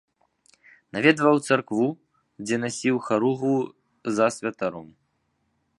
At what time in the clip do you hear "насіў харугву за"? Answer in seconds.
2.65-4.25